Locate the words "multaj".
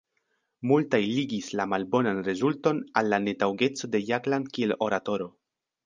0.69-0.99